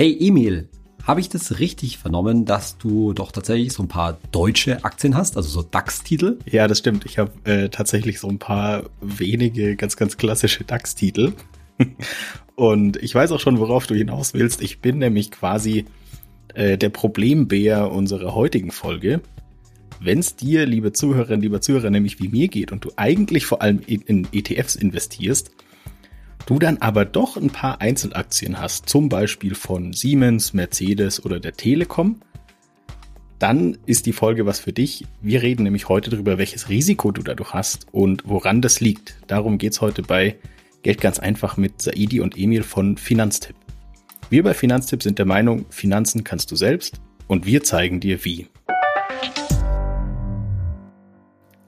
[0.00, 0.68] Hey Emil,
[1.02, 5.36] habe ich das richtig vernommen, dass du doch tatsächlich so ein paar deutsche Aktien hast,
[5.36, 6.38] also so DAX-Titel?
[6.48, 7.04] Ja, das stimmt.
[7.04, 11.32] Ich habe äh, tatsächlich so ein paar wenige ganz, ganz klassische DAX-Titel.
[12.54, 14.62] Und ich weiß auch schon, worauf du hinaus willst.
[14.62, 15.86] Ich bin nämlich quasi
[16.54, 19.20] äh, der Problembär unserer heutigen Folge.
[19.98, 23.62] Wenn es dir, liebe Zuhörerinnen, lieber Zuhörer, nämlich wie mir geht und du eigentlich vor
[23.62, 25.50] allem in, in ETFs investierst,
[26.48, 31.52] du dann aber doch ein paar Einzelaktien hast, zum Beispiel von Siemens, Mercedes oder der
[31.52, 32.20] Telekom,
[33.38, 35.04] dann ist die Folge was für dich.
[35.20, 39.18] Wir reden nämlich heute darüber, welches Risiko du dadurch hast und woran das liegt.
[39.26, 40.36] Darum geht's heute bei
[40.82, 43.54] Geld ganz einfach mit Saidi und Emil von Finanztipp.
[44.30, 48.46] Wir bei Finanztipp sind der Meinung, Finanzen kannst du selbst und wir zeigen dir wie.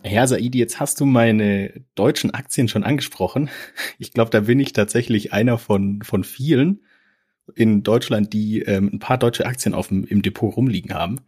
[0.04, 3.50] Ja, Saidi, jetzt hast du meine deutschen Aktien schon angesprochen.
[3.98, 6.80] Ich glaube, da bin ich tatsächlich einer von, von vielen
[7.54, 11.20] in Deutschland, die ähm, ein paar deutsche Aktien auf dem, im Depot rumliegen haben.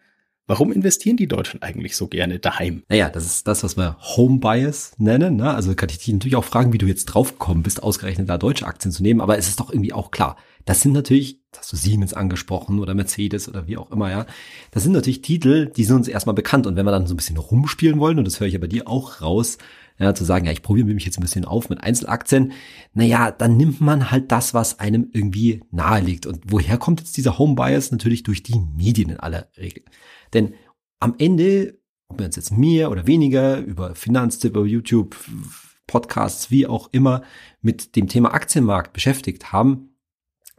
[0.47, 2.83] Warum investieren die Deutschen eigentlich so gerne daheim?
[2.89, 5.37] Naja, das ist das, was wir Home Bias nennen.
[5.37, 5.55] Ne?
[5.55, 8.67] Also kann ich dich natürlich auch fragen, wie du jetzt draufgekommen bist, ausgerechnet da deutsche
[8.67, 9.21] Aktien zu nehmen.
[9.21, 10.37] Aber es ist doch irgendwie auch klar.
[10.65, 14.27] Das sind natürlich, hast du Siemens angesprochen oder Mercedes oder wie auch immer, ja.
[14.71, 16.67] Das sind natürlich Titel, die sind uns erstmal bekannt.
[16.67, 18.67] Und wenn wir dann so ein bisschen rumspielen wollen, und das höre ich ja bei
[18.67, 19.59] dir auch raus,
[19.99, 22.53] ja, zu sagen, ja, ich probiere mich jetzt ein bisschen auf mit Einzelaktien,
[22.93, 26.27] naja, dann nimmt man halt das, was einem irgendwie nahe liegt.
[26.27, 27.93] Und woher kommt jetzt dieser Home Bias?
[27.93, 29.85] Natürlich durch die Medien in aller Regel.
[30.33, 30.55] Denn
[30.99, 35.17] am Ende, ob wir uns jetzt mehr oder weniger über Finanztipp, über YouTube,
[35.87, 37.23] Podcasts, wie auch immer,
[37.61, 39.92] mit dem Thema Aktienmarkt beschäftigt haben,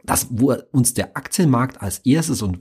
[0.04, 2.60] das, wo uns der Aktienmarkt als erstes und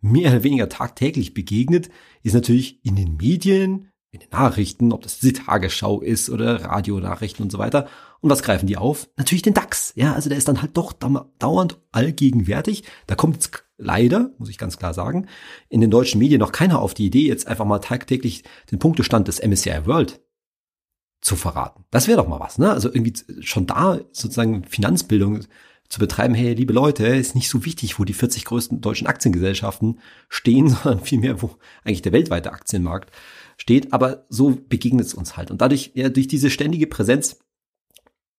[0.00, 1.88] mehr oder weniger tagtäglich begegnet,
[2.22, 7.42] ist natürlich in den Medien, in den Nachrichten, ob das die Tagesschau ist oder Radionachrichten
[7.42, 7.88] und so weiter.
[8.20, 9.08] Und was greifen die auf?
[9.16, 9.92] Natürlich den DAX.
[9.94, 12.84] Ja, also der ist dann halt doch dauernd allgegenwärtig.
[13.06, 15.26] Da kommt jetzt leider, muss ich ganz klar sagen,
[15.68, 19.28] in den deutschen Medien noch keiner auf die Idee, jetzt einfach mal tagtäglich den Punktestand
[19.28, 20.20] des MSCI World
[21.20, 21.84] zu verraten.
[21.90, 22.70] Das wäre doch mal was, ne?
[22.70, 25.40] Also irgendwie schon da sozusagen Finanzbildung
[25.88, 30.00] zu betreiben, hey, liebe Leute, ist nicht so wichtig, wo die 40 größten deutschen Aktiengesellschaften
[30.28, 33.10] stehen, sondern vielmehr, wo eigentlich der weltweite Aktienmarkt
[33.56, 33.92] steht.
[33.92, 35.50] Aber so begegnet es uns halt.
[35.50, 37.38] Und dadurch, ja, durch diese ständige Präsenz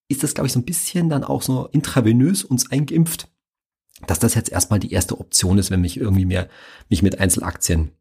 [0.10, 3.30] ist das, glaube ich, so ein bisschen dann auch so intravenös uns eingeimpft,
[4.06, 6.50] dass das jetzt erstmal die erste Option ist, wenn mich irgendwie mehr
[6.90, 7.92] mich mit Einzelaktien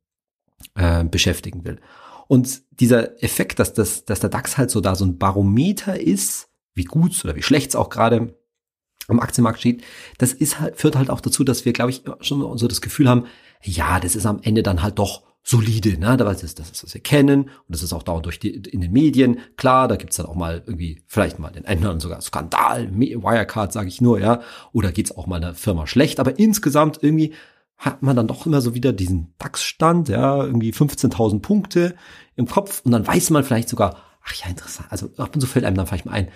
[0.75, 1.81] äh, beschäftigen will.
[2.29, 6.49] Und dieser Effekt, dass, das, dass der DAX halt so da so ein Barometer ist,
[6.75, 8.37] wie gut oder wie schlecht es auch gerade
[9.09, 9.83] am Aktienmarkt steht,
[10.19, 13.09] das ist halt, führt halt auch dazu, dass wir, glaube ich, schon so das Gefühl
[13.09, 13.27] haben,
[13.63, 16.17] ja, das ist am Ende dann halt doch solide, ne?
[16.17, 18.81] Das ist, das ist, was wir kennen und das ist auch dauernd durch die, in
[18.81, 19.39] den Medien.
[19.57, 23.89] Klar, da gibt's dann auch mal irgendwie, vielleicht mal den einen sogar Skandal, Wirecard, sage
[23.89, 24.41] ich nur, ja.
[24.73, 27.33] Oder geht's auch mal einer Firma schlecht, aber insgesamt irgendwie
[27.79, 31.95] hat man dann doch immer so wieder diesen DAX-Stand, ja, irgendwie 15.000 Punkte
[32.35, 35.47] im Kopf und dann weiß man vielleicht sogar, ach ja, interessant, also ab und zu
[35.47, 36.29] fällt einem dann vielleicht mal ein,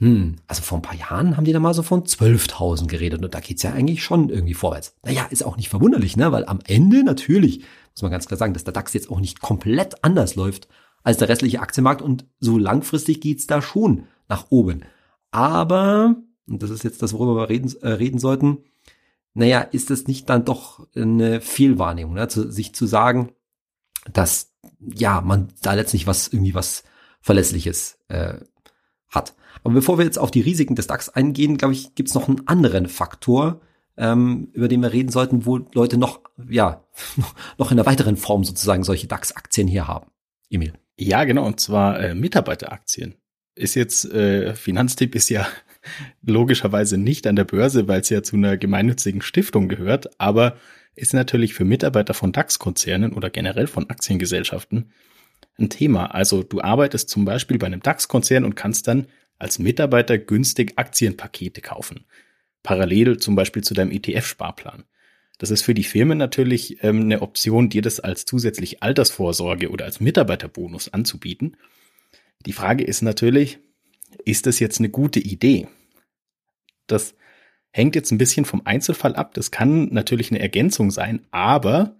[0.00, 3.34] hm, also vor ein paar Jahren haben die da mal so von 12.000 geredet und
[3.34, 4.96] da geht's ja eigentlich schon irgendwie vorwärts.
[5.04, 6.32] Naja, ist auch nicht verwunderlich, ne?
[6.32, 7.58] weil am Ende natürlich,
[7.92, 10.68] muss man ganz klar sagen, dass der DAX jetzt auch nicht komplett anders läuft
[11.02, 14.84] als der restliche Aktienmarkt und so langfristig geht's da schon nach oben.
[15.32, 16.16] Aber,
[16.48, 18.64] und das ist jetzt das, worüber wir reden, äh, reden sollten,
[19.34, 22.26] naja, ist es nicht dann doch eine Fehlwahrnehmung, ne?
[22.28, 23.32] zu, sich zu sagen,
[24.10, 26.84] dass ja man da letztlich was irgendwie was
[27.20, 28.38] Verlässliches äh,
[29.10, 29.34] hat.
[29.62, 32.28] Aber bevor wir jetzt auf die Risiken des DAX eingehen, glaube ich, gibt es noch
[32.28, 33.60] einen anderen Faktor,
[33.96, 36.84] ähm, über den wir reden sollten, wo Leute noch, ja,
[37.58, 40.10] noch in einer weiteren Form sozusagen solche DAX-Aktien hier haben.
[40.48, 40.72] Emil.
[40.96, 43.14] Ja, genau, und zwar äh, Mitarbeiteraktien.
[43.54, 45.46] Ist jetzt, äh, Finanztipp ist ja
[46.22, 50.56] logischerweise nicht an der Börse, weil es ja zu einer gemeinnützigen Stiftung gehört, aber
[50.94, 54.92] ist natürlich für Mitarbeiter von DAX-Konzernen oder generell von Aktiengesellschaften
[55.60, 56.06] ein Thema.
[56.14, 59.06] Also du arbeitest zum Beispiel bei einem DAX-Konzern und kannst dann
[59.38, 62.04] als Mitarbeiter günstig Aktienpakete kaufen.
[62.62, 64.84] Parallel zum Beispiel zu deinem ETF-Sparplan.
[65.38, 69.86] Das ist für die Firmen natürlich ähm, eine Option, dir das als zusätzlich Altersvorsorge oder
[69.86, 71.56] als Mitarbeiterbonus anzubieten.
[72.44, 73.58] Die Frage ist natürlich,
[74.26, 75.68] ist das jetzt eine gute Idee?
[76.86, 77.14] Das
[77.70, 79.32] hängt jetzt ein bisschen vom Einzelfall ab.
[79.32, 81.96] Das kann natürlich eine Ergänzung sein, aber,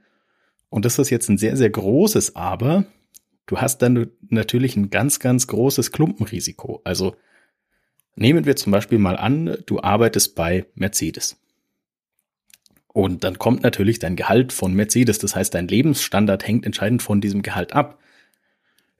[0.69, 2.85] und das ist jetzt ein sehr, sehr großes Aber,
[3.47, 6.81] du hast dann natürlich ein ganz, ganz großes Klumpenrisiko.
[6.85, 7.17] Also
[8.21, 11.41] Nehmen wir zum Beispiel mal an, du arbeitest bei Mercedes.
[12.89, 15.19] Und dann kommt natürlich dein Gehalt von Mercedes.
[15.19, 17.99] Das heißt, dein Lebensstandard hängt entscheidend von diesem Gehalt ab.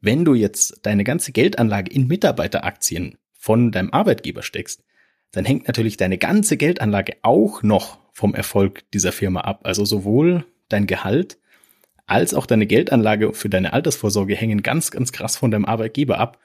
[0.01, 4.85] Wenn du jetzt deine ganze Geldanlage in Mitarbeiteraktien von deinem Arbeitgeber steckst,
[5.33, 9.61] dann hängt natürlich deine ganze Geldanlage auch noch vom Erfolg dieser Firma ab.
[9.65, 11.39] Also sowohl dein Gehalt
[12.11, 16.39] als auch deine Geldanlage für deine Altersvorsorge hängen ganz, ganz krass von deinem Arbeitgeber ab.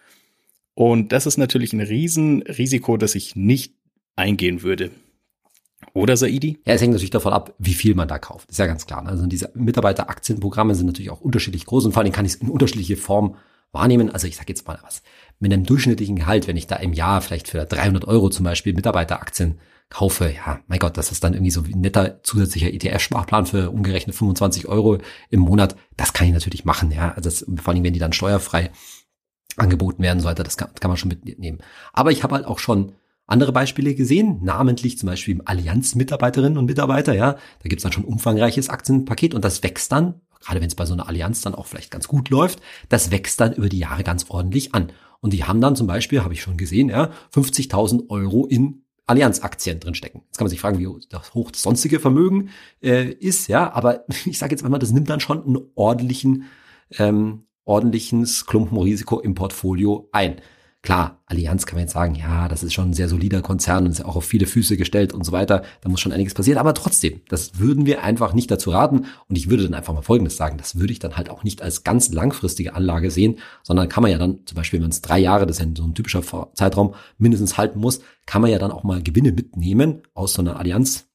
[0.76, 3.74] Und das ist natürlich ein Riesenrisiko, das ich nicht
[4.16, 4.92] eingehen würde.
[5.94, 6.60] Oder Saidi?
[6.66, 8.50] Ja, es hängt natürlich davon ab, wie viel man da kauft.
[8.50, 9.02] Ist ja ganz klar.
[9.04, 9.10] Ne?
[9.10, 12.50] Also diese Mitarbeiteraktienprogramme sind natürlich auch unterschiedlich groß und vor allem kann ich es in
[12.50, 13.36] unterschiedliche Formen
[13.72, 14.10] wahrnehmen.
[14.10, 15.02] Also ich sage jetzt mal was.
[15.40, 18.74] Mit einem durchschnittlichen Gehalt, wenn ich da im Jahr vielleicht für 300 Euro zum Beispiel
[18.74, 19.60] Mitarbeiteraktien
[19.90, 24.16] kaufe, ja, mein Gott, das ist dann irgendwie so ein netter zusätzlicher ETF-Sparplan für umgerechnet
[24.16, 24.98] 25 Euro
[25.30, 25.76] im Monat.
[25.96, 27.10] Das kann ich natürlich machen, ja.
[27.10, 28.72] Also das, vor allem, wenn die dann steuerfrei
[29.58, 31.60] angeboten werden sollte, das kann, kann man schon mitnehmen.
[31.94, 32.94] Aber ich habe halt auch schon
[33.28, 37.34] andere Beispiele gesehen, namentlich zum Beispiel Allianz-Mitarbeiterinnen und Mitarbeiter, ja.
[37.34, 40.94] Da gibt's dann schon umfangreiches Aktienpaket und das wächst dann, gerade wenn es bei so
[40.94, 44.26] einer Allianz dann auch vielleicht ganz gut läuft, das wächst dann über die Jahre ganz
[44.30, 44.92] ordentlich an.
[45.26, 49.80] Und die haben dann zum Beispiel, habe ich schon gesehen, ja, 50.000 Euro in Allianz-Aktien
[49.80, 50.22] drinstecken.
[50.28, 52.50] Jetzt kann man sich fragen, wie das hoch das sonstige Vermögen
[52.84, 56.44] äh, ist, ja, aber ich sage jetzt einmal, das nimmt dann schon einen ordentlichen,
[57.00, 60.36] ähm, ordentliches Klumpenrisiko im Portfolio ein.
[60.86, 63.92] Klar, Allianz kann man jetzt sagen, ja, das ist schon ein sehr solider Konzern und
[63.92, 65.64] ist auch auf viele Füße gestellt und so weiter.
[65.82, 66.60] Da muss schon einiges passieren.
[66.60, 69.08] Aber trotzdem, das würden wir einfach nicht dazu raten.
[69.28, 70.60] Und ich würde dann einfach mal Folgendes sagen.
[70.60, 74.12] Das würde ich dann halt auch nicht als ganz langfristige Anlage sehen, sondern kann man
[74.12, 76.22] ja dann, zum Beispiel, wenn es drei Jahre, das ist ja so ein typischer
[76.54, 80.60] Zeitraum, mindestens halten muss, kann man ja dann auch mal Gewinne mitnehmen aus so einer
[80.60, 81.08] Allianz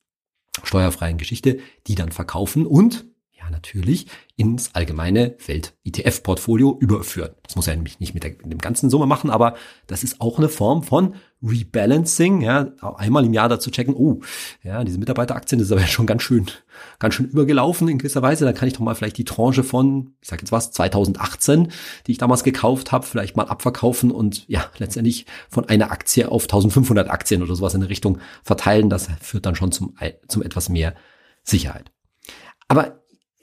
[0.65, 3.05] steuerfreien Geschichte, die dann verkaufen und
[3.51, 4.07] natürlich
[4.37, 7.33] ins allgemeine Welt-ETF-Portfolio überführen.
[7.43, 9.55] Das muss er nämlich nicht mit, der, mit dem ganzen Summe machen, aber
[9.87, 14.21] das ist auch eine Form von Rebalancing, ja, einmal im Jahr dazu checken, oh,
[14.63, 16.47] ja, diese Mitarbeiteraktien das ist aber schon ganz schön,
[16.99, 20.15] ganz schön übergelaufen in gewisser Weise, dann kann ich doch mal vielleicht die Tranche von,
[20.21, 21.69] ich sag jetzt was, 2018,
[22.07, 26.45] die ich damals gekauft habe, vielleicht mal abverkaufen und ja, letztendlich von einer Aktie auf
[26.45, 29.95] 1500 Aktien oder sowas in der Richtung verteilen, das führt dann schon zum,
[30.29, 30.95] zum etwas mehr
[31.43, 31.91] Sicherheit.
[32.69, 33.00] Aber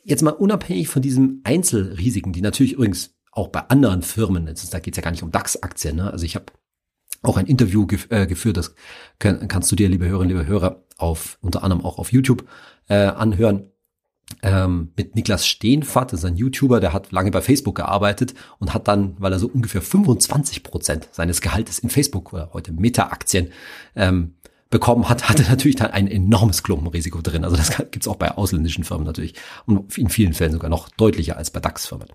[0.08, 4.94] Jetzt mal unabhängig von diesen Einzelrisiken, die natürlich übrigens auch bei anderen Firmen, da geht
[4.94, 6.10] es ja gar nicht um DAX-Aktien, ne?
[6.10, 6.46] also ich habe
[7.24, 8.74] auch ein Interview gef äh, geführt, das
[9.20, 12.48] kann, kannst du dir, liebe Hörerinnen, liebe Hörer, auf unter anderem auch auf YouTube
[12.88, 13.70] äh, anhören.
[14.44, 18.74] Ähm, mit Niklas Steenfahrt, das ist ein YouTuber, der hat lange bei Facebook gearbeitet und
[18.74, 23.52] hat dann, weil er so ungefähr 25 Prozent seines Gehaltes in Facebook oder heute Meta-Aktien
[23.96, 24.36] ähm,
[24.70, 27.44] bekommen hat, hatte natürlich dann ein enormes Klumpenrisiko drin.
[27.44, 29.34] Also das gibt's auch bei ausländischen Firmen natürlich
[29.66, 32.08] und in vielen Fällen sogar noch deutlicher als bei DAX-Firmen.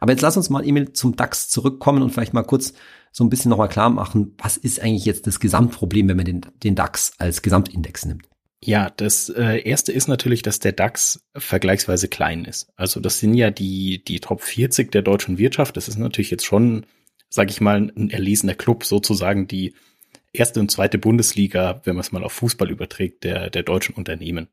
[0.00, 2.72] Aber jetzt lass uns mal Emil zum DAX zurückkommen und vielleicht mal kurz
[3.12, 6.40] so ein bisschen nochmal klar machen, was ist eigentlich jetzt das Gesamtproblem, wenn man den,
[6.62, 8.28] den DAX als Gesamtindex nimmt?
[8.62, 12.70] Ja, das äh, erste ist natürlich, dass der DAX vergleichsweise klein ist.
[12.76, 15.76] Also das sind ja die, die Top 40 der deutschen Wirtschaft.
[15.76, 16.84] Das ist natürlich jetzt schon,
[17.30, 19.74] sag ich mal, ein erlesener Club, sozusagen die
[20.32, 24.48] erste und zweite Bundesliga, wenn man es mal auf Fußball überträgt, der, der deutschen Unternehmen.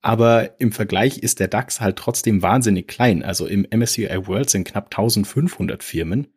[0.00, 3.22] Aber im Vergleich ist der DAX halt trotzdem wahnsinnig klein.
[3.22, 6.28] Also im MSCI World sind knapp 1500 Firmen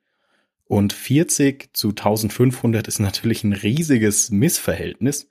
[0.68, 5.30] und 40 zu 1500 ist natürlich ein riesiges Missverhältnis.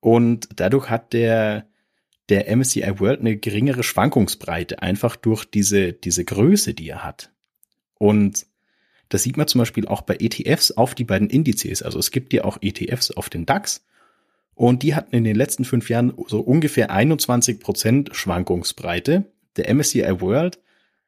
[0.00, 1.66] Und dadurch hat der,
[2.28, 7.32] der MSCI World eine geringere Schwankungsbreite, einfach durch diese, diese Größe, die er hat.
[7.94, 8.46] Und
[9.12, 11.82] das sieht man zum Beispiel auch bei ETFs auf die beiden Indizes.
[11.82, 13.84] Also es gibt ja auch ETFs auf den DAX.
[14.54, 19.24] Und die hatten in den letzten fünf Jahren so ungefähr 21 Prozent Schwankungsbreite.
[19.56, 20.60] Der MSCI World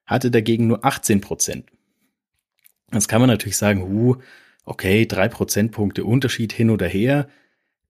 [0.05, 1.71] hatte dagegen nur 18 Prozent.
[2.93, 4.17] Jetzt kann man natürlich sagen, uh,
[4.67, 7.29] okay, drei Prozentpunkte Unterschied hin oder her.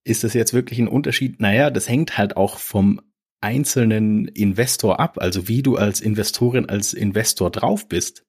[0.05, 1.41] Ist das jetzt wirklich ein Unterschied?
[1.41, 3.01] Naja, das hängt halt auch vom
[3.41, 8.25] einzelnen Investor ab, also wie du als Investorin, als Investor drauf bist.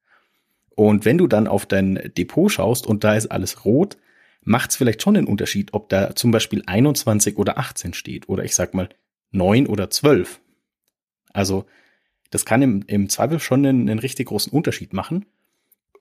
[0.76, 3.98] Und wenn du dann auf dein Depot schaust und da ist alles rot,
[4.42, 8.44] macht es vielleicht schon einen Unterschied, ob da zum Beispiel 21 oder 18 steht oder
[8.44, 8.90] ich sag mal
[9.32, 10.40] 9 oder 12.
[11.34, 11.66] Also
[12.30, 15.26] das kann im, im Zweifel schon einen, einen richtig großen Unterschied machen.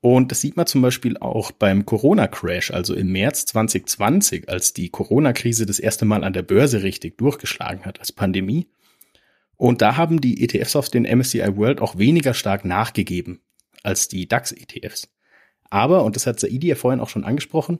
[0.01, 4.91] Und das sieht man zum Beispiel auch beim Corona-Crash, also im März 2020, als die
[4.91, 8.67] Corona-Krise das erste Mal an der Börse richtig durchgeschlagen hat als Pandemie.
[9.57, 13.41] Und da haben die ETFs auf den MSCI World auch weniger stark nachgegeben
[13.85, 15.09] als die DAX-ETFs.
[15.71, 17.79] Aber, und das hat Saidi ja vorhin auch schon angesprochen,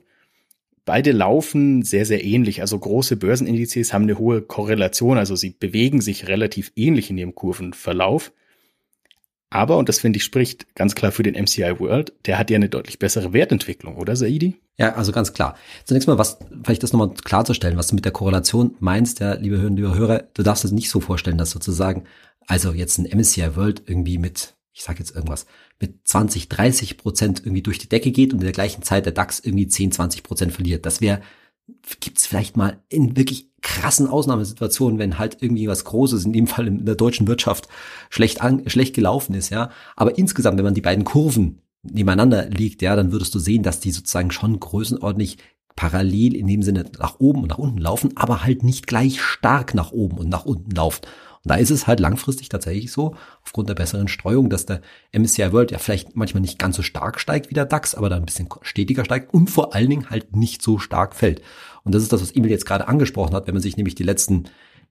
[0.85, 2.61] beide laufen sehr, sehr ähnlich.
[2.61, 7.35] Also große Börsenindizes haben eine hohe Korrelation, also sie bewegen sich relativ ähnlich in ihrem
[7.35, 8.31] Kurvenverlauf.
[9.49, 12.55] Aber, und das finde ich spricht ganz klar für den MCI World, der hat ja
[12.55, 14.59] eine deutlich bessere Wertentwicklung, oder Saidi?
[14.77, 15.55] Ja, also ganz klar.
[15.85, 19.55] Zunächst mal, was, vielleicht das nochmal klarzustellen, was du mit der Korrelation meinst, ja, liebe
[19.55, 22.03] Hörerinnen, liebe Hörer, du darfst es nicht so vorstellen, dass sozusagen,
[22.47, 25.45] also jetzt ein MCI World irgendwie mit ich sage jetzt irgendwas,
[25.79, 29.13] mit 20, 30 Prozent irgendwie durch die Decke geht und in der gleichen Zeit der
[29.13, 30.85] DAX irgendwie 10, 20 Prozent verliert.
[30.85, 31.21] Das wäre
[31.99, 36.47] gibt es vielleicht mal in wirklich krassen Ausnahmesituationen, wenn halt irgendwie was Großes, in dem
[36.47, 37.67] Fall in der deutschen Wirtschaft,
[38.09, 39.71] schlecht, an, schlecht gelaufen ist, ja.
[39.95, 43.79] Aber insgesamt, wenn man die beiden Kurven nebeneinander legt, ja, dann würdest du sehen, dass
[43.79, 45.37] die sozusagen schon größenordentlich
[45.75, 49.73] parallel in dem Sinne nach oben und nach unten laufen, aber halt nicht gleich stark
[49.73, 51.01] nach oben und nach unten laufen.
[51.45, 54.81] Da ist es halt langfristig tatsächlich so, aufgrund der besseren Streuung, dass der
[55.13, 58.23] MSCI World ja vielleicht manchmal nicht ganz so stark steigt wie der DAX, aber dann
[58.23, 61.41] ein bisschen stetiger steigt und vor allen Dingen halt nicht so stark fällt.
[61.83, 64.03] Und das ist das, was Emil jetzt gerade angesprochen hat, wenn man sich nämlich die
[64.03, 64.45] letzten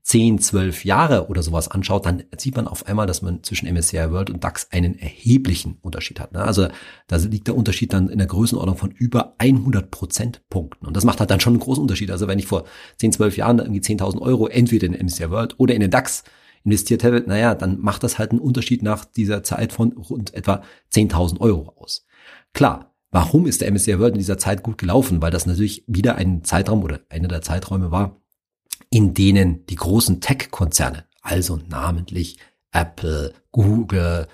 [0.05, 4.11] 10, 12 Jahre oder sowas anschaut, dann sieht man auf einmal, dass man zwischen MSCI
[4.11, 6.33] World und DAX einen erheblichen Unterschied hat.
[6.33, 6.45] Ne?
[6.45, 6.69] Also
[7.07, 10.87] da liegt der Unterschied dann in der Größenordnung von über 100 Prozentpunkten.
[10.87, 12.11] Und das macht halt dann schon einen großen Unterschied.
[12.11, 12.65] Also wenn ich vor
[12.99, 16.23] 10, 12 Jahren irgendwie 10.000 Euro entweder in MSCI World oder in den DAX
[16.65, 20.63] investiert hätte, naja, dann macht das halt einen Unterschied nach dieser Zeit von rund etwa
[20.93, 22.07] 10.000 Euro aus.
[22.53, 25.21] Klar, warum ist der MSCI World in dieser Zeit gut gelaufen?
[25.21, 28.21] Weil das natürlich wieder ein Zeitraum oder einer der Zeiträume war,
[28.91, 32.39] in denen die großen Tech-Konzerne, also namentlich
[32.73, 34.27] Apple, Google,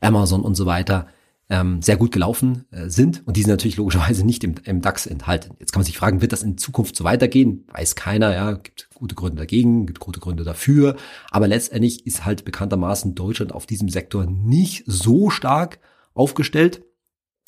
[0.00, 1.06] Amazon und so weiter,
[1.54, 5.06] ähm, sehr gut gelaufen äh, sind und die sind natürlich logischerweise nicht im, im DAX
[5.06, 5.54] enthalten.
[5.60, 7.64] Jetzt kann man sich fragen, wird das in Zukunft so weitergehen?
[7.72, 10.96] Weiß keiner, ja, gibt gute Gründe dagegen, gibt gute Gründe dafür,
[11.30, 15.78] aber letztendlich ist halt bekanntermaßen Deutschland auf diesem Sektor nicht so stark
[16.12, 16.82] aufgestellt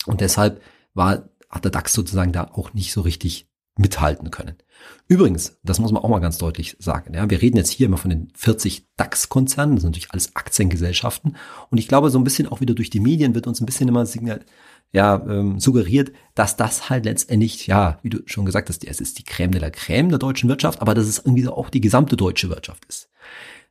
[0.07, 0.63] und deshalb
[0.95, 4.56] war hat der DAX sozusagen da auch nicht so richtig mithalten können.
[5.09, 7.14] Übrigens, das muss man auch mal ganz deutlich sagen.
[7.14, 11.37] Ja, wir reden jetzt hier immer von den 40 DAX-Konzernen, das sind natürlich alles Aktiengesellschaften.
[11.71, 13.88] Und ich glaube, so ein bisschen auch wieder durch die Medien wird uns ein bisschen
[13.88, 14.45] immer signal,
[14.92, 19.18] ja, ähm, suggeriert, dass das halt letztendlich, ja, wie du schon gesagt hast, es ist
[19.18, 21.80] die Crème de la Crème der deutschen Wirtschaft, aber dass es irgendwie so auch die
[21.80, 23.11] gesamte deutsche Wirtschaft ist.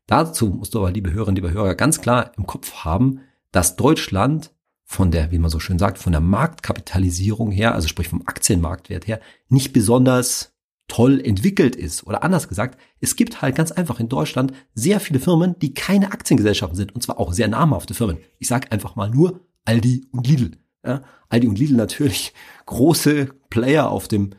[0.07, 3.21] Dazu musst du aber, liebe Hörerinnen, liebe Hörer, ganz klar im Kopf haben,
[3.51, 4.51] dass Deutschland
[4.85, 9.07] von der, wie man so schön sagt, von der Marktkapitalisierung her, also sprich vom Aktienmarktwert
[9.07, 10.53] her, nicht besonders
[10.87, 12.05] toll entwickelt ist.
[12.05, 16.11] Oder anders gesagt, es gibt halt ganz einfach in Deutschland sehr viele Firmen, die keine
[16.11, 18.19] Aktiengesellschaften sind, und zwar auch sehr namhafte Firmen.
[18.37, 20.51] Ich sage einfach mal nur Aldi und Lidl.
[20.85, 22.33] Ja, Aldi und Lidl natürlich
[22.67, 24.31] große Player auf dem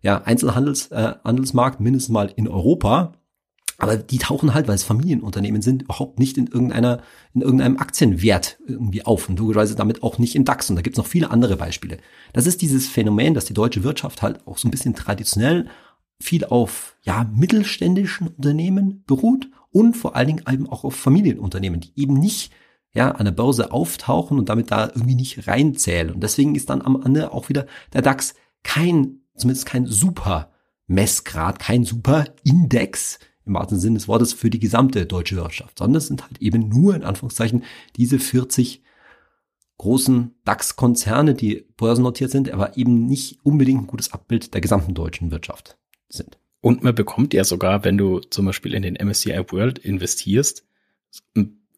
[0.00, 3.14] ja, Einzelhandelsmarkt, äh, mindestens mal in Europa.
[3.80, 7.00] Aber die tauchen halt, weil es Familienunternehmen sind, überhaupt nicht in irgendeiner,
[7.32, 10.68] in irgendeinem Aktienwert irgendwie auf und logischerweise damit auch nicht im DAX.
[10.68, 11.98] Und da gibt's noch viele andere Beispiele.
[12.32, 15.68] Das ist dieses Phänomen, dass die deutsche Wirtschaft halt auch so ein bisschen traditionell
[16.20, 21.92] viel auf, ja, mittelständischen Unternehmen beruht und vor allen Dingen eben auch auf Familienunternehmen, die
[21.94, 22.52] eben nicht,
[22.92, 26.10] ja, an der Börse auftauchen und damit da irgendwie nicht reinzählen.
[26.12, 30.50] Und deswegen ist dann am Ende auch wieder der DAX kein, zumindest kein super
[30.88, 35.96] Messgrad, kein super Index, im wahrsten Sinne des Wortes für die gesamte deutsche Wirtschaft, sondern
[35.96, 37.64] es sind halt eben nur in Anführungszeichen
[37.96, 38.82] diese 40
[39.78, 45.30] großen DAX-Konzerne, die börsennotiert sind, aber eben nicht unbedingt ein gutes Abbild der gesamten deutschen
[45.30, 45.76] Wirtschaft
[46.08, 46.38] sind.
[46.60, 50.64] Und man bekommt ja sogar, wenn du zum Beispiel in den MSCI World investierst,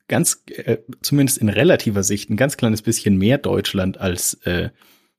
[0.08, 4.70] ganz, äh, zumindest in relativer Sicht, ein ganz kleines bisschen mehr Deutschland als äh,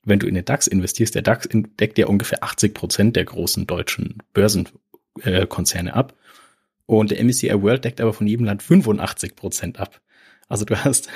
[0.03, 1.15] wenn du in den DAX investierst.
[1.15, 6.15] Der DAX deckt ja ungefähr 80 Prozent der großen deutschen Börsenkonzerne äh, ab.
[6.91, 10.01] Und der MSCI World deckt aber von jedem Land 85 Prozent ab.
[10.50, 11.07] Also du hast,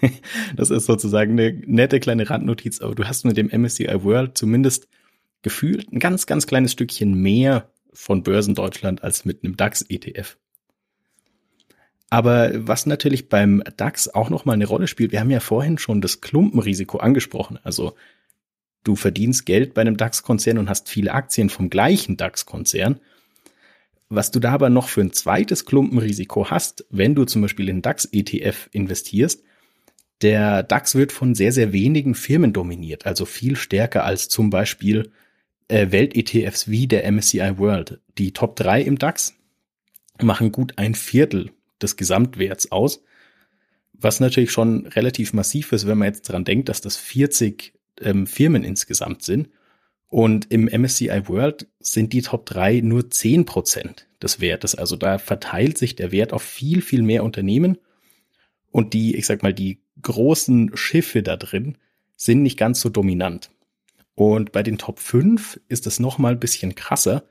[0.56, 4.88] das ist sozusagen eine nette kleine Randnotiz, aber du hast mit dem MSCI World zumindest
[5.42, 10.38] gefühlt ein ganz, ganz kleines Stückchen mehr von Börsen Deutschland als mit einem DAX-ETF.
[12.10, 16.00] Aber was natürlich beim DAX auch nochmal eine Rolle spielt, wir haben ja vorhin schon
[16.00, 17.60] das Klumpenrisiko angesprochen.
[17.62, 17.94] Also
[18.82, 22.98] du verdienst Geld bei einem DAX-Konzern und hast viele Aktien vom gleichen DAX-Konzern
[24.14, 27.80] was du da aber noch für ein zweites Klumpenrisiko hast, wenn du zum Beispiel in
[27.80, 29.42] DAX-ETF investierst,
[30.20, 35.10] der DAX wird von sehr, sehr wenigen Firmen dominiert, also viel stärker als zum Beispiel
[35.68, 38.00] äh, Welt-ETFs wie der MSCI World.
[38.18, 39.34] Die Top 3 im DAX
[40.20, 41.50] machen gut ein Viertel
[41.80, 43.02] des Gesamtwerts aus,
[43.94, 48.26] was natürlich schon relativ massiv ist, wenn man jetzt dran denkt, dass das 40 ähm,
[48.26, 49.48] Firmen insgesamt sind.
[50.12, 54.74] Und im MSCI World sind die Top 3 nur 10 Prozent des Wertes.
[54.74, 57.78] Also da verteilt sich der Wert auf viel, viel mehr Unternehmen.
[58.70, 61.78] Und die, ich sag mal, die großen Schiffe da drin
[62.14, 63.52] sind nicht ganz so dominant.
[64.14, 67.24] Und bei den Top 5 ist es noch mal ein bisschen krasser.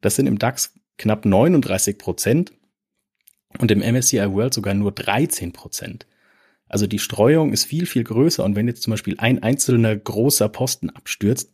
[0.00, 2.52] Das sind im DAX knapp 39 Prozent
[3.58, 6.06] und im MSCI World sogar nur 13 Prozent.
[6.68, 8.44] Also die Streuung ist viel, viel größer.
[8.44, 11.50] Und wenn jetzt zum Beispiel ein einzelner großer Posten abstürzt,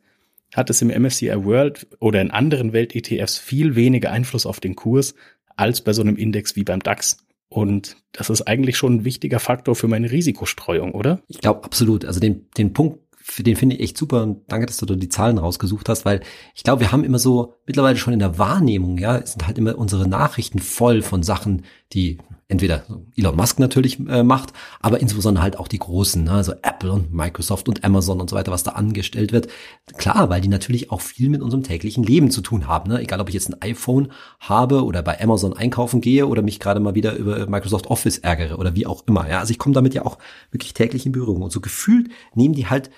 [0.55, 5.15] hat es im MSCI World oder in anderen Welt-ETFs viel weniger Einfluss auf den Kurs
[5.57, 7.19] als bei so einem Index wie beim DAX.
[7.49, 11.21] Und das ist eigentlich schon ein wichtiger Faktor für meine Risikostreuung, oder?
[11.29, 12.05] Ich glaube absolut.
[12.05, 13.03] Also den, den Punkt
[13.39, 16.21] den finde ich echt super und danke, dass du da die Zahlen rausgesucht hast, weil
[16.55, 19.79] ich glaube, wir haben immer so mittlerweile schon in der Wahrnehmung, ja, sind halt immer
[19.79, 22.19] unsere Nachrichten voll von Sachen, die
[22.49, 22.85] entweder
[23.17, 27.13] Elon Musk natürlich äh, macht, aber insbesondere halt auch die großen, ne, also Apple und
[27.13, 29.49] Microsoft und Amazon und so weiter, was da angestellt wird.
[29.97, 32.91] Klar, weil die natürlich auch viel mit unserem täglichen Leben zu tun haben.
[32.91, 33.01] Ne?
[33.01, 36.81] Egal, ob ich jetzt ein iPhone habe oder bei Amazon einkaufen gehe oder mich gerade
[36.81, 39.29] mal wieder über Microsoft Office ärgere oder wie auch immer.
[39.29, 40.19] Ja, also ich komme damit ja auch
[40.51, 42.91] wirklich täglich in Berührung und so gefühlt nehmen die halt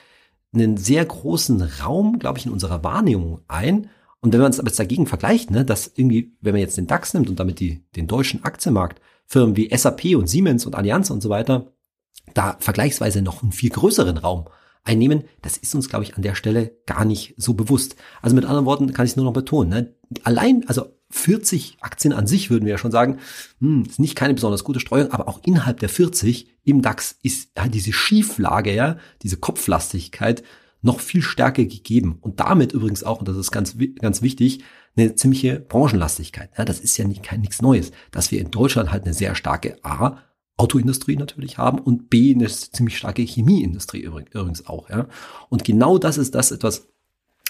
[0.53, 3.89] einen sehr großen Raum, glaube ich, in unserer Wahrnehmung ein.
[4.25, 6.87] Und wenn man es aber jetzt dagegen vergleicht, ne, dass irgendwie, wenn man jetzt den
[6.87, 11.11] DAX nimmt und damit die, den deutschen Aktienmarkt, Firmen wie SAP und Siemens und Allianz
[11.11, 11.75] und so weiter,
[12.33, 14.47] da vergleichsweise noch einen viel größeren Raum
[14.83, 17.97] einnehmen, das ist uns, glaube ich, an der Stelle gar nicht so bewusst.
[18.23, 19.69] Also mit anderen Worten kann ich es nur noch betonen.
[19.69, 19.95] Ne?
[20.23, 23.19] Allein, also 40 Aktien an sich würden wir ja schon sagen,
[23.61, 27.51] hm, ist nicht keine besonders gute Streuung, aber auch innerhalb der 40 im DAX ist
[27.59, 30.43] ja, diese Schieflage, ja, diese Kopflastigkeit
[30.85, 32.19] noch viel stärker gegeben.
[32.21, 34.63] Und damit übrigens auch, und das ist ganz, ganz wichtig,
[34.97, 36.51] eine ziemliche Branchenlastigkeit.
[36.57, 39.35] Ja, das ist ja nicht, kein, nichts Neues, dass wir in Deutschland halt eine sehr
[39.35, 40.19] starke A,
[40.57, 44.89] Autoindustrie natürlich haben und B, eine ziemlich starke Chemieindustrie übrigens auch.
[44.89, 45.09] Ja.
[45.49, 46.87] Und genau das ist das etwas,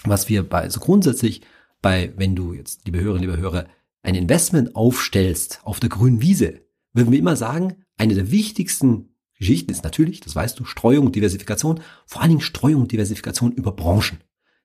[0.05, 1.41] was wir bei, so grundsätzlich
[1.81, 3.65] bei, wenn du jetzt, liebe Hörerinnen, liebe Hörer,
[4.01, 6.61] ein Investment aufstellst auf der grünen Wiese,
[6.93, 11.15] würden wir immer sagen, eine der wichtigsten Geschichten ist natürlich, das weißt du, Streuung und
[11.15, 14.19] Diversifikation, vor allen Dingen Streuung und Diversifikation über Branchen.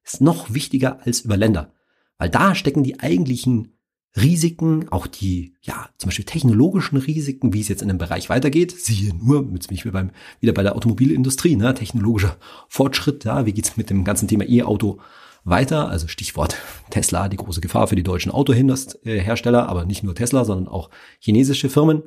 [0.05, 1.73] Ist noch wichtiger als über Länder,
[2.19, 3.77] weil da stecken die eigentlichen
[4.17, 8.75] Risiken, auch die, ja, zum Beispiel technologischen Risiken, wie es jetzt in dem Bereich weitergeht.
[8.77, 10.11] Siehe nur, jetzt bin ich beim,
[10.41, 12.37] wieder bei der Automobilindustrie, ne, technologischer
[12.69, 15.01] Fortschritt, ja, wie geht's mit dem ganzen Thema E-Auto
[15.45, 15.89] weiter.
[15.89, 16.57] Also Stichwort
[16.91, 21.69] Tesla, die große Gefahr für die deutschen Autohersteller, aber nicht nur Tesla, sondern auch chinesische
[21.69, 22.03] Firmen.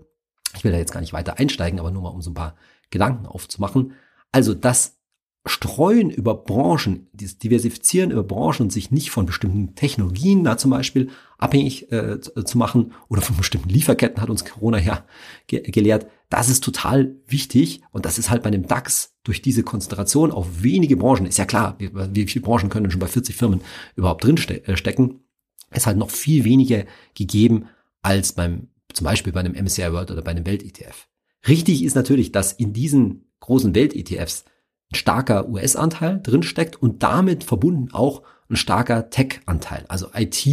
[0.55, 2.55] Ich will da jetzt gar nicht weiter einsteigen, aber nur mal um so ein paar
[2.89, 3.93] Gedanken aufzumachen.
[4.31, 4.97] Also das
[5.45, 10.71] Streuen über Branchen, dieses Diversifizieren über Branchen und sich nicht von bestimmten Technologien da zum
[10.71, 15.03] Beispiel abhängig äh, zu machen oder von bestimmten Lieferketten hat uns Corona ja
[15.47, 16.07] ge gelehrt.
[16.29, 20.63] Das ist total wichtig und das ist halt bei dem DAX durch diese Konzentration auf
[20.63, 23.61] wenige Branchen, ist ja klar, wie, wie viele Branchen können schon bei 40 Firmen
[23.97, 25.25] überhaupt drin äh, stecken,
[25.71, 27.65] ist halt noch viel weniger gegeben
[28.01, 31.07] als beim, zum Beispiel bei einem MSCI World oder bei einem Welt-ETF.
[31.47, 34.45] Richtig ist natürlich, dass in diesen großen Welt-ETFs
[34.91, 40.45] ein starker US-Anteil drinsteckt und damit verbunden auch ein starker Tech-Anteil, also IT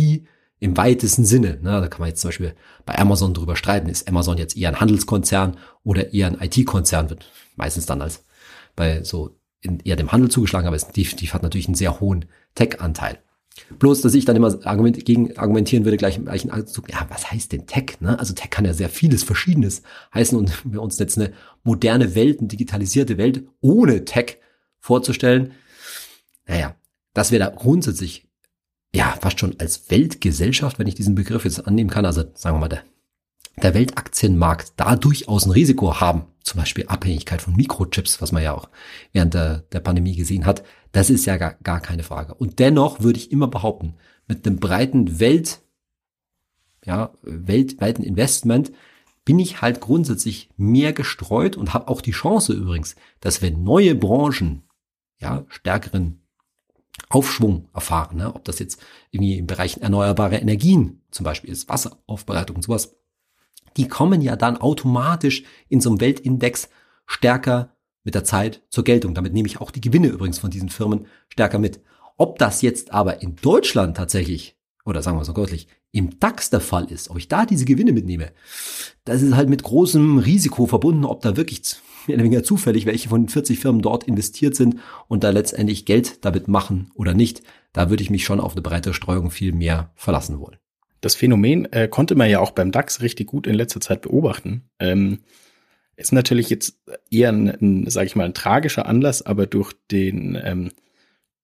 [0.58, 1.58] im weitesten Sinne.
[1.62, 1.80] Ne?
[1.80, 4.80] Da kann man jetzt zum Beispiel bei Amazon drüber streiten, ist Amazon jetzt eher ein
[4.80, 8.24] Handelskonzern oder eher ein IT-Konzern, wird meistens dann als
[8.76, 12.26] bei so in eher dem Handel zugeschlagen, aber es definitiv hat natürlich einen sehr hohen
[12.54, 13.18] Tech-Anteil.
[13.78, 17.30] Bloß, dass ich dann immer argument, gegen argumentieren würde, gleich im gleichen Anzug, ja, was
[17.30, 18.00] heißt denn Tech?
[18.00, 18.18] Ne?
[18.18, 19.82] Also Tech kann ja sehr vieles Verschiedenes
[20.14, 21.32] heißen und wir uns jetzt eine
[21.62, 24.38] moderne Welt, eine digitalisierte Welt ohne Tech
[24.78, 25.52] vorzustellen,
[26.46, 26.74] naja,
[27.14, 28.28] dass wir da grundsätzlich,
[28.94, 32.60] ja, fast schon als Weltgesellschaft, wenn ich diesen Begriff jetzt annehmen kann, also sagen wir
[32.60, 32.82] mal, der,
[33.62, 38.54] der Weltaktienmarkt da durchaus ein Risiko haben, zum Beispiel Abhängigkeit von Mikrochips, was man ja
[38.54, 38.68] auch
[39.12, 42.34] während der, der Pandemie gesehen hat, das ist ja gar, gar keine Frage.
[42.34, 43.94] Und dennoch würde ich immer behaupten,
[44.26, 45.60] mit einem breiten Welt,
[46.84, 48.72] ja, weltweiten Investment
[49.24, 53.94] bin ich halt grundsätzlich mehr gestreut und habe auch die Chance übrigens, dass wenn neue
[53.94, 54.62] Branchen
[55.18, 56.22] ja stärkeren
[57.08, 58.34] Aufschwung erfahren, ne?
[58.34, 62.96] ob das jetzt irgendwie im Bereich erneuerbare Energien zum Beispiel ist, Wasseraufbereitung und sowas,
[63.76, 66.68] die kommen ja dann automatisch in so einem Weltindex
[67.06, 69.14] stärker mit der Zeit zur Geltung.
[69.14, 71.80] Damit nehme ich auch die Gewinne übrigens von diesen Firmen stärker mit.
[72.16, 76.60] Ob das jetzt aber in Deutschland tatsächlich, oder sagen wir so deutlich, im DAX der
[76.60, 78.32] Fall ist, ob ich da diese Gewinne mitnehme,
[79.04, 81.62] das ist halt mit großem Risiko verbunden, ob da wirklich
[82.06, 84.76] mehr oder weniger zufällig welche von 40 Firmen dort investiert sind
[85.08, 87.42] und da letztendlich Geld damit machen oder nicht.
[87.72, 90.58] Da würde ich mich schon auf eine breite Streuung viel mehr verlassen wollen.
[91.00, 94.64] Das Phänomen äh, konnte man ja auch beim DAX richtig gut in letzter Zeit beobachten.
[94.78, 95.20] Ähm,
[95.96, 96.78] ist natürlich jetzt
[97.10, 100.70] eher ein, ein sage ich mal, ein tragischer Anlass, aber durch den ähm,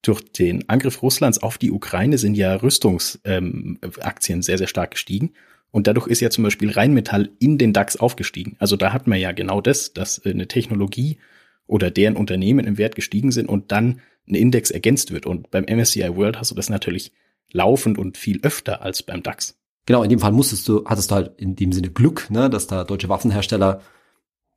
[0.03, 5.33] durch den Angriff Russlands auf die Ukraine sind ja Rüstungsaktien ähm, sehr, sehr stark gestiegen.
[5.73, 8.57] Und dadurch ist ja zum Beispiel Rheinmetall in den DAX aufgestiegen.
[8.59, 11.19] Also da hat man ja genau das, dass eine Technologie
[11.66, 15.27] oder deren Unternehmen im Wert gestiegen sind und dann ein Index ergänzt wird.
[15.27, 17.12] Und beim MSCI World hast du das natürlich
[17.52, 19.59] laufend und viel öfter als beim DAX.
[19.87, 22.66] Genau, in dem Fall musstest du, hattest du halt in dem Sinne Glück, ne, dass
[22.66, 23.80] da deutsche Waffenhersteller,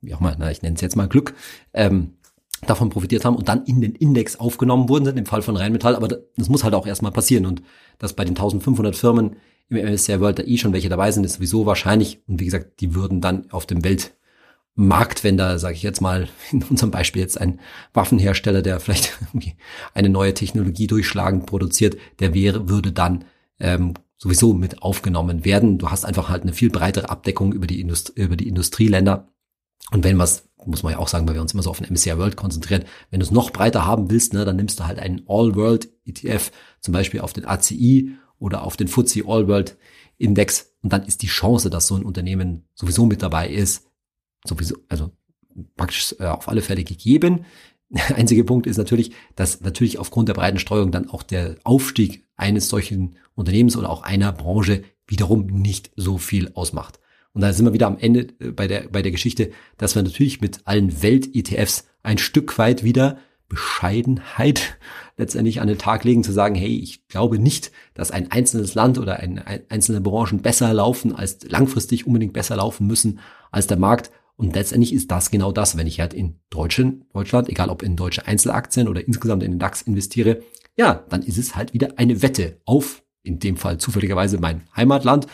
[0.01, 1.35] wie auch mal, na, ich nenne es jetzt mal Glück,
[1.73, 2.15] ähm,
[2.65, 5.95] davon profitiert haben und dann in den Index aufgenommen wurden sind, im Fall von Rheinmetall.
[5.95, 7.45] Aber das muss halt auch erstmal passieren.
[7.45, 7.61] Und
[7.99, 9.37] dass bei den 1500 Firmen
[9.69, 12.19] im MSCI World da eh schon welche dabei sind, ist sowieso wahrscheinlich.
[12.27, 14.13] Und wie gesagt, die würden dann auf dem Welt
[14.79, 17.59] Marktwender, sage ich jetzt mal, in unserem Beispiel jetzt ein
[17.93, 19.17] Waffenhersteller, der vielleicht
[19.93, 23.25] eine neue Technologie durchschlagend produziert, der wäre, würde dann
[23.59, 25.77] ähm, sowieso mit aufgenommen werden.
[25.77, 29.27] Du hast einfach halt eine viel breitere Abdeckung über die, Indust über die Industrieländer.
[29.91, 31.91] Und wenn was, muss man ja auch sagen, weil wir uns immer so auf den
[31.91, 34.99] MSCI World konzentrieren, wenn du es noch breiter haben willst, ne, dann nimmst du halt
[34.99, 39.77] einen All-World ETF, zum Beispiel auf den ACI oder auf den FTSE All-World
[40.17, 40.73] Index.
[40.81, 43.88] Und dann ist die Chance, dass so ein Unternehmen sowieso mit dabei ist,
[44.45, 45.11] sowieso, also
[45.75, 47.45] praktisch äh, auf alle Fälle gegeben.
[47.89, 52.23] Der einzige Punkt ist natürlich, dass natürlich aufgrund der breiten Streuung dann auch der Aufstieg
[52.35, 56.99] eines solchen Unternehmens oder auch einer Branche wiederum nicht so viel ausmacht.
[57.33, 60.03] Und da sind wir wieder am Ende äh, bei der, bei der Geschichte, dass wir
[60.03, 64.77] natürlich mit allen Welt-ETFs ein Stück weit wieder Bescheidenheit
[65.17, 68.97] letztendlich an den Tag legen, zu sagen, hey, ich glaube nicht, dass ein einzelnes Land
[68.97, 73.19] oder ein, ein, einzelne Branchen besser laufen, als langfristig unbedingt besser laufen müssen
[73.51, 74.11] als der Markt.
[74.39, 77.97] Und letztendlich ist das genau das, wenn ich halt in Deutschland, Deutschland, egal ob in
[77.97, 80.41] deutsche Einzelaktien oder insgesamt in den DAX investiere,
[80.77, 85.27] ja, dann ist es halt wieder eine Wette auf, in dem Fall zufälligerweise mein Heimatland,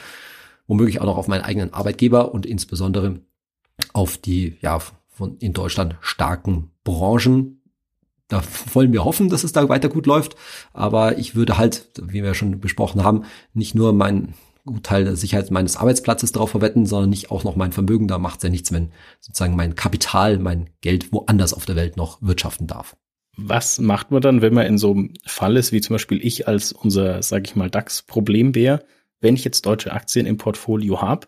[0.66, 3.20] womöglich auch noch auf meinen eigenen Arbeitgeber und insbesondere
[3.94, 7.62] auf die, ja, von in Deutschland starken Branchen.
[8.28, 8.42] Da
[8.74, 10.36] wollen wir hoffen, dass es da weiter gut läuft.
[10.74, 14.34] Aber ich würde halt, wie wir schon besprochen haben, nicht nur mein
[14.84, 18.08] Teil der Sicherheit meines Arbeitsplatzes darauf verwetten, sondern nicht auch noch mein Vermögen.
[18.08, 21.98] Da macht es ja nichts, wenn sozusagen mein Kapital, mein Geld woanders auf der Welt
[21.98, 22.96] noch wirtschaften darf.
[23.38, 26.48] Was macht man dann, wenn man in so einem Fall ist, wie zum Beispiel ich
[26.48, 28.84] als unser, sage ich mal, DAX-Problembär,
[29.20, 31.28] wenn ich jetzt deutsche Aktien im Portfolio habe,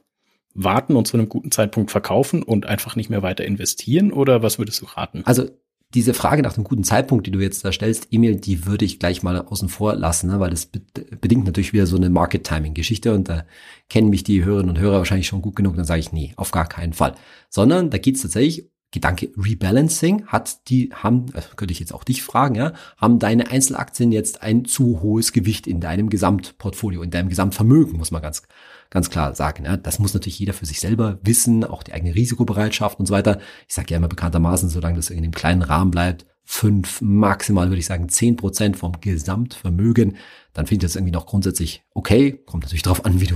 [0.53, 4.57] warten und zu einem guten Zeitpunkt verkaufen und einfach nicht mehr weiter investieren oder was
[4.57, 5.21] würdest du raten?
[5.25, 5.49] Also
[5.93, 8.99] diese Frage nach dem guten Zeitpunkt, die du jetzt da stellst, Emil, die würde ich
[8.99, 10.39] gleich mal außen vor lassen, ne?
[10.39, 13.45] weil das bedingt natürlich wieder so eine Market-Timing-Geschichte und da
[13.89, 16.51] kennen mich die Hörerinnen und Hörer wahrscheinlich schon gut genug, dann sage ich, nee, auf
[16.51, 17.15] gar keinen Fall.
[17.49, 22.05] Sondern da geht es tatsächlich Gedanke Rebalancing hat die, haben, also könnte ich jetzt auch
[22.05, 27.11] dich fragen, ja, haben deine Einzelaktien jetzt ein zu hohes Gewicht in deinem Gesamtportfolio, in
[27.11, 28.43] deinem Gesamtvermögen, muss man ganz,
[28.89, 29.65] ganz klar sagen.
[29.65, 29.75] Ja.
[29.75, 33.39] Das muss natürlich jeder für sich selber wissen, auch die eigene Risikobereitschaft und so weiter.
[33.67, 37.79] Ich sage ja immer bekanntermaßen, solange das in dem kleinen Rahmen bleibt, fünf, maximal würde
[37.79, 40.15] ich sagen zehn Prozent vom Gesamtvermögen,
[40.57, 42.41] dann finde ich das irgendwie noch grundsätzlich okay.
[42.47, 43.35] Kommt natürlich darauf an, wie du,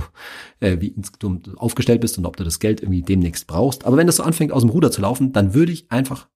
[0.58, 3.86] äh, wie insgesamt aufgestellt bist und ob du das Geld irgendwie demnächst brauchst.
[3.86, 6.26] Aber wenn das so anfängt, aus dem Ruder zu laufen, dann würde ich einfach,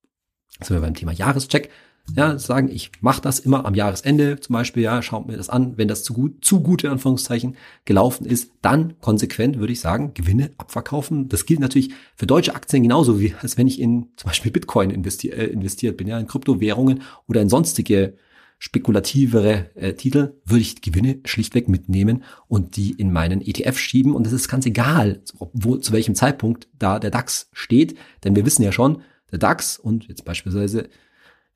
[0.61, 1.69] sind wir beim Thema Jahrescheck,
[2.15, 5.77] ja, sagen, ich mache das immer am Jahresende zum Beispiel, ja, schaut mir das an,
[5.77, 10.13] wenn das zu gut, zu gut in Anführungszeichen gelaufen ist, dann konsequent würde ich sagen,
[10.13, 11.27] Gewinne abverkaufen.
[11.27, 14.89] Das gilt natürlich für deutsche Aktien genauso wie als wenn ich in zum Beispiel Bitcoin
[14.89, 18.13] investi äh, investiert bin, ja, in Kryptowährungen oder in sonstige
[18.59, 24.15] spekulativere äh, Titel, würde ich Gewinne schlichtweg mitnehmen und die in meinen ETF schieben.
[24.15, 25.21] Und es ist ganz egal,
[25.53, 29.77] wo, zu welchem Zeitpunkt da der DAX steht, denn wir wissen ja schon, der DAX
[29.77, 30.89] und jetzt beispielsweise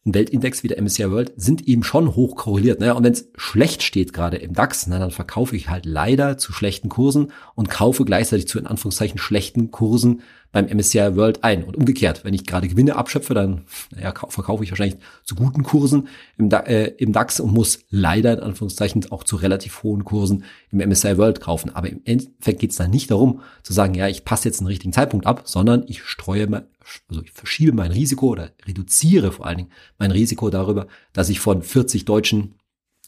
[0.03, 2.79] ein Weltindex wie der MSCI World sind eben schon hoch korreliert.
[2.79, 6.39] Naja, und wenn es schlecht steht gerade im DAX, na, dann verkaufe ich halt leider
[6.39, 11.63] zu schlechten Kursen und kaufe gleichzeitig zu in Anführungszeichen schlechten Kursen beim MSCI World ein.
[11.63, 13.61] Und umgekehrt, wenn ich gerade Gewinne abschöpfe, dann
[13.95, 18.39] naja, verkaufe ich wahrscheinlich zu guten Kursen im, äh, im DAX und muss leider in
[18.39, 21.69] Anführungszeichen auch zu relativ hohen Kursen im MSCI World kaufen.
[21.75, 24.67] Aber im Endeffekt geht es dann nicht darum zu sagen, ja, ich passe jetzt einen
[24.67, 26.47] richtigen Zeitpunkt ab, sondern ich streue
[27.09, 31.39] also ich verschiebe mein Risiko oder reduziere vor allen Dingen mein Risiko darüber, dass ich
[31.39, 32.55] von 40 deutschen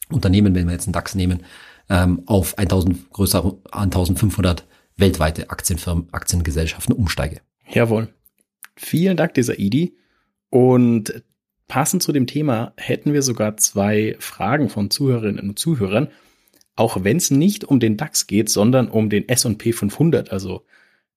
[0.10, 1.43] Unternehmen, wenn wir jetzt einen DAX nehmen,
[1.89, 4.65] ähm, auf 1000 größer 1500
[4.98, 7.41] weltweite Aktienfirmen, Aktiengesellschaften umsteige.
[7.69, 8.10] Jawohl.
[8.76, 9.98] Vielen Dank, dieser Idi.
[10.50, 11.24] Und
[11.67, 16.10] passend zu dem Thema hätten wir sogar zwei Fragen von Zuhörerinnen und Zuhörern.
[16.76, 20.65] Auch wenn es nicht um den DAX geht, sondern um den S&P 500, also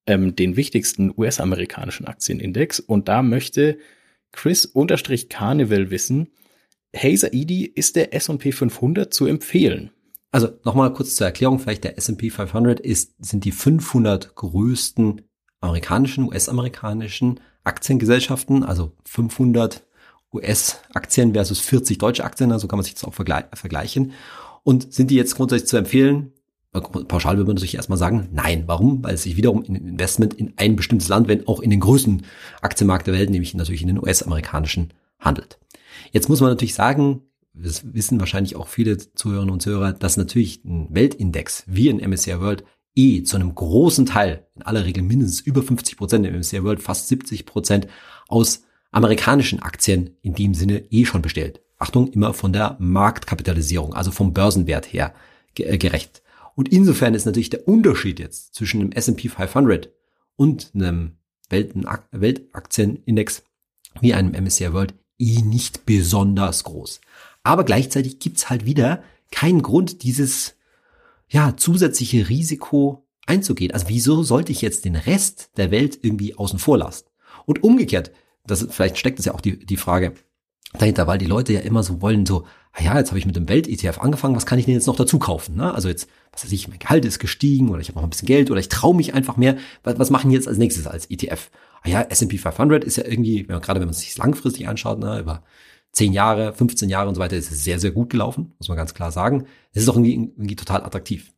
[0.06, 2.80] ähm, den wichtigsten US-amerikanischen Aktienindex.
[2.80, 3.78] Und da möchte
[4.32, 6.28] Chris-Carnival wissen,
[6.94, 9.90] Hazer Edie ist der S&P 500 zu empfehlen?
[10.32, 15.22] Also nochmal kurz zur Erklärung, vielleicht der S&P 500 ist, sind die 500 größten
[15.60, 19.84] amerikanischen, US-amerikanischen Aktiengesellschaften, also 500
[20.32, 24.12] US-Aktien versus 40 deutsche Aktien, also kann man sich das auch vergleichen.
[24.62, 26.32] Und sind die jetzt grundsätzlich zu empfehlen?
[26.80, 28.64] Pauschal würde man natürlich erstmal sagen, nein.
[28.66, 29.02] Warum?
[29.02, 32.22] Weil es sich wiederum in Investment in ein bestimmtes Land, wenn auch in den größten
[32.60, 35.58] Aktienmarkt der Welt, nämlich natürlich in den US-amerikanischen, handelt.
[36.12, 37.22] Jetzt muss man natürlich sagen,
[37.54, 42.40] das wissen wahrscheinlich auch viele Zuhörerinnen und Zuhörer, dass natürlich ein Weltindex wie ein MSCI
[42.40, 46.64] World eh zu einem großen Teil, in aller Regel mindestens über 50 Prozent im MSCI
[46.64, 47.86] World, fast 70 Prozent
[48.28, 51.60] aus amerikanischen Aktien in dem Sinne eh schon bestellt.
[51.78, 55.12] Achtung, immer von der Marktkapitalisierung, also vom Börsenwert her
[55.58, 56.22] äh, gerecht.
[56.56, 59.92] Und insofern ist natürlich der Unterschied jetzt zwischen einem S&P 500
[60.34, 61.18] und einem
[61.50, 63.44] Weltaktienindex
[64.00, 67.00] wie einem MSCI World eh nicht besonders groß.
[67.42, 70.56] Aber gleichzeitig gibt's halt wieder keinen Grund, dieses
[71.28, 73.72] ja, zusätzliche Risiko einzugehen.
[73.72, 77.06] Also wieso sollte ich jetzt den Rest der Welt irgendwie außen vor lassen?
[77.44, 78.12] Und umgekehrt,
[78.46, 80.14] das vielleicht steckt es ja auch die, die Frage
[80.78, 83.36] dahinter, weil die Leute ja immer so wollen, so, ah ja, jetzt habe ich mit
[83.36, 85.56] dem Welt-ETF angefangen, was kann ich denn jetzt noch dazu kaufen?
[85.56, 85.72] Ne?
[85.72, 88.26] Also jetzt, was weiß ich, mein Gehalt ist gestiegen oder ich habe noch ein bisschen
[88.26, 89.56] Geld oder ich traue mich einfach mehr.
[89.82, 91.50] Was, was machen jetzt als nächstes als ETF?
[91.82, 95.20] Ah ja, S&P 500 ist ja irgendwie, wenn gerade wenn man sich langfristig anschaut, ne,
[95.20, 95.42] über
[95.92, 98.76] 10 Jahre, 15 Jahre und so weiter, ist es sehr, sehr gut gelaufen, muss man
[98.76, 99.46] ganz klar sagen.
[99.72, 101.32] Es ist auch irgendwie, irgendwie total attraktiv.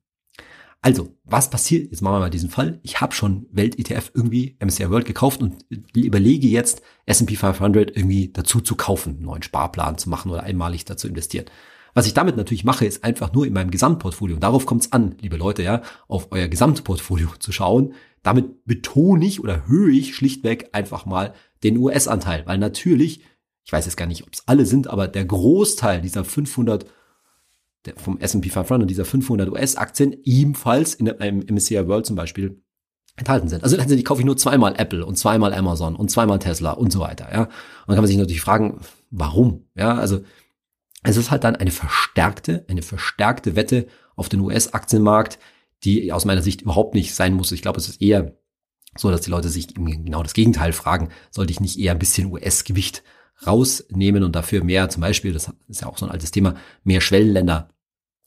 [0.80, 1.90] Also, was passiert?
[1.90, 2.78] Jetzt machen wir mal diesen Fall.
[2.84, 5.64] Ich habe schon Welt-ETF irgendwie MSCI World gekauft und
[5.94, 10.84] überlege jetzt, S&P 500 irgendwie dazu zu kaufen, einen neuen Sparplan zu machen oder einmalig
[10.84, 11.46] dazu investieren.
[11.94, 14.36] Was ich damit natürlich mache, ist einfach nur in meinem Gesamtportfolio.
[14.36, 17.94] Und darauf kommt es an, liebe Leute, ja, auf euer Gesamtportfolio zu schauen.
[18.22, 23.24] Damit betone ich oder erhöhe ich schlichtweg einfach mal den US-Anteil, weil natürlich,
[23.64, 26.86] ich weiß jetzt gar nicht, ob es alle sind, aber der Großteil dieser 500
[27.96, 32.62] vom S&P 500, dieser 500 US-Aktien ebenfalls in einem MSCI World zum Beispiel
[33.16, 33.64] enthalten sind.
[33.64, 37.00] Also letztendlich kaufe ich nur zweimal Apple und zweimal Amazon und zweimal Tesla und so
[37.00, 37.42] weiter, ja.
[37.42, 37.50] Und
[37.88, 39.66] dann kann man sich natürlich fragen, warum?
[39.74, 40.20] Ja, also
[41.02, 45.38] es ist halt dann eine verstärkte, eine verstärkte Wette auf den US-Aktienmarkt,
[45.84, 47.52] die aus meiner Sicht überhaupt nicht sein muss.
[47.52, 48.36] Ich glaube, es ist eher
[48.96, 52.32] so, dass die Leute sich genau das Gegenteil fragen, sollte ich nicht eher ein bisschen
[52.32, 53.04] US-Gewicht
[53.46, 57.00] rausnehmen und dafür mehr, zum Beispiel, das ist ja auch so ein altes Thema, mehr
[57.00, 57.70] Schwellenländer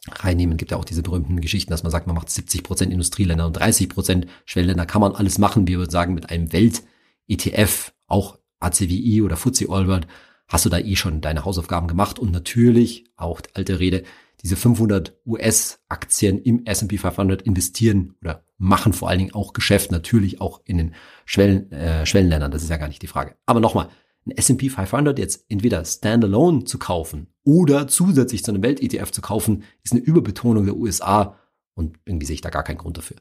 [0.08, 0.58] reinnehmen.
[0.58, 3.54] Gibt ja auch diese berühmten Geschichten, dass man sagt, man macht 70 Prozent Industrieländer und
[3.54, 4.86] 30 Prozent Schwellenländer.
[4.86, 5.68] Kann man alles machen.
[5.68, 10.08] Wir würden sagen, mit einem Welt-ETF, auch ACWI oder FTSE All World,
[10.48, 12.20] hast du da eh schon deine Hausaufgaben gemacht.
[12.20, 14.04] Und natürlich, auch alte Rede,
[14.44, 20.42] diese 500 US-Aktien im S&P 500 investieren oder machen vor allen Dingen auch Geschäft, natürlich
[20.42, 22.52] auch in den Schwellen, äh, Schwellenländern.
[22.52, 23.36] Das ist ja gar nicht die Frage.
[23.46, 23.90] Aber nochmal,
[24.26, 29.64] ein S&P 500 jetzt entweder standalone zu kaufen oder zusätzlich zu einem Welt-ETF zu kaufen,
[29.84, 31.38] ist eine Überbetonung der USA
[31.74, 33.18] und irgendwie sehe ich da gar keinen Grund dafür.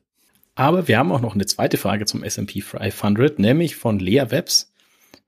[0.55, 4.73] Aber wir haben auch noch eine zweite Frage zum S&P 500, nämlich von Lea Webs.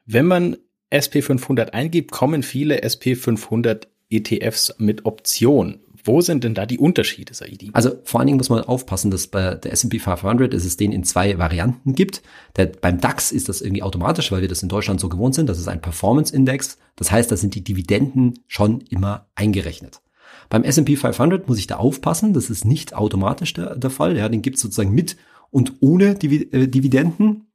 [0.05, 0.57] Wenn man
[0.93, 5.81] SP500 eingibt, kommen viele SP500 ETFs mit Option.
[6.05, 7.71] Wo sind denn da die Unterschiede, Saidi?
[7.73, 11.05] Also vor allen Dingen muss man aufpassen, dass bei der S&P 500 es den in
[11.05, 12.23] zwei Varianten gibt.
[12.57, 15.49] Der, beim DAX ist das irgendwie automatisch, weil wir das in Deutschland so gewohnt sind.
[15.49, 16.79] Das ist ein Performance-Index.
[16.97, 20.01] Das heißt, da sind die Dividenden schon immer eingerechnet.
[20.49, 22.35] Beim S&P 500 muss ich da aufpassen.
[22.35, 24.17] Das ist nicht automatisch der, der Fall.
[24.17, 25.17] Ja, den gibt es sozusagen mit
[25.51, 27.47] und ohne äh, Dividenden.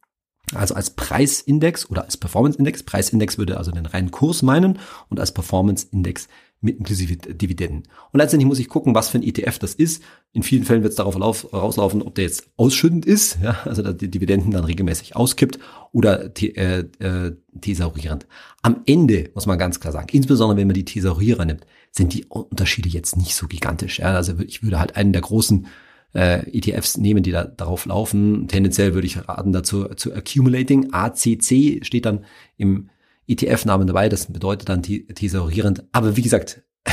[0.56, 2.84] Also als Preisindex oder als Performance-Index.
[2.84, 4.80] Preisindex würde also den reinen Kurs meinen
[5.10, 7.84] und als Performance-Index mit inklusive Dividenden.
[8.12, 10.04] Und letztendlich muss ich gucken, was für ein ETF das ist.
[10.34, 11.16] In vielen Fällen wird es darauf
[11.54, 15.60] rauslaufen, ob der jetzt ausschüttend ist, ja, also dass die Dividenden dann regelmäßig auskippt
[15.92, 18.26] oder äh, äh, thesaurierend.
[18.64, 22.26] Am Ende muss man ganz klar sagen, insbesondere wenn man die Thesaurierer nimmt, sind die
[22.26, 24.00] Unterschiede jetzt nicht so gigantisch.
[24.00, 24.14] Ja.
[24.14, 25.68] Also ich würde halt einen der großen
[26.14, 28.48] äh, ETFs nehmen, die da darauf laufen.
[28.48, 30.92] Tendenziell würde ich raten dazu zu Accumulating.
[30.92, 32.26] ACC steht dann
[32.58, 32.90] im
[33.28, 35.84] ETF-Namen dabei, das bedeutet dann thesaurierend.
[35.92, 36.64] Aber wie gesagt,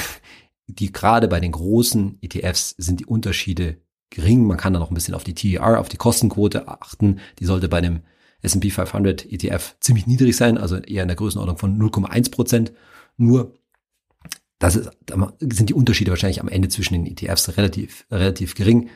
[0.66, 3.78] die gerade bei den großen ETFs sind die Unterschiede
[4.10, 4.44] gering.
[4.44, 7.20] Man kann da noch ein bisschen auf die TER, auf die Kostenquote achten.
[7.38, 8.00] Die sollte bei einem
[8.42, 12.72] S&P 500 ETF ziemlich niedrig sein, also eher in der Größenordnung von 0,1 Prozent.
[13.16, 13.54] Nur
[14.58, 18.88] das ist, da sind die Unterschiede wahrscheinlich am Ende zwischen den ETFs relativ, relativ gering.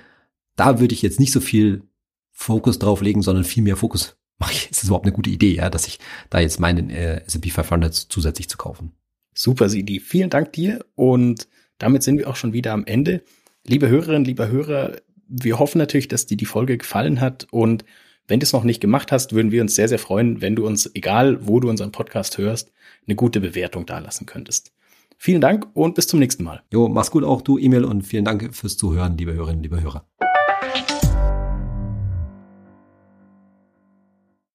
[0.57, 1.83] Da würde ich jetzt nicht so viel
[2.31, 5.55] Fokus drauf legen, sondern viel mehr Fokus mache ich, ist das überhaupt eine gute Idee,
[5.55, 5.99] ja, dass ich
[6.31, 8.93] da jetzt meinen äh, S&P 500 zusätzlich zu kaufen.
[9.35, 10.01] Super, Sidi.
[10.01, 11.49] Vielen Dank dir und
[11.79, 13.23] damit sind wir auch schon wieder am Ende.
[13.67, 14.97] Liebe Hörerinnen, lieber Hörer,
[15.29, 17.85] wir hoffen natürlich, dass dir die Folge gefallen hat und
[18.27, 20.67] wenn du es noch nicht gemacht hast, würden wir uns sehr, sehr freuen, wenn du
[20.67, 22.73] uns, egal wo du unseren Podcast hörst,
[23.07, 24.73] eine gute Bewertung dalassen könntest.
[25.17, 26.63] Vielen Dank und bis zum nächsten Mal.
[26.73, 30.08] Jo, mach's gut auch du, E-Mail und vielen Dank fürs Zuhören, liebe Hörerinnen, liebe Hörer.